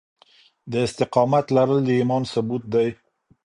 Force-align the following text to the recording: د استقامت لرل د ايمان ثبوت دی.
د 0.71 0.73
استقامت 0.87 1.45
لرل 1.57 1.79
د 1.85 1.89
ايمان 1.97 2.23
ثبوت 2.31 2.63
دی. 2.73 2.89